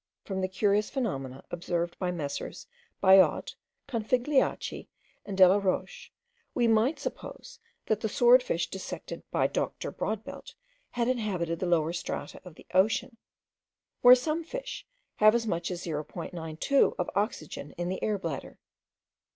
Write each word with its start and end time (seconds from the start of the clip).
From 0.25 0.41
the 0.41 0.47
curious 0.47 0.89
phenomena 0.89 1.43
observed 1.51 1.95
by 1.99 2.09
MM. 2.09 2.65
Biot, 3.03 3.53
Configliachi, 3.87 4.87
and 5.27 5.37
Delaroche, 5.37 6.09
we 6.55 6.67
might 6.67 6.97
suppose, 6.99 7.59
that 7.85 7.99
the 8.01 8.09
swordfish 8.09 8.71
dissected 8.71 9.21
by 9.29 9.45
Dr. 9.45 9.91
Brodbelt 9.91 10.55
had 10.89 11.07
inhabited 11.07 11.59
the 11.59 11.67
lower 11.67 11.93
strata 11.93 12.41
of 12.43 12.55
the 12.55 12.65
ocean, 12.73 13.17
where 14.01 14.15
some 14.15 14.43
fish* 14.43 14.87
have 15.17 15.35
as 15.35 15.45
much 15.45 15.69
as 15.69 15.83
0.92 15.85 16.95
of 16.97 17.07
oxygen 17.13 17.73
in 17.73 17.87
the 17.89 18.01
air 18.01 18.17
bladder. 18.17 18.57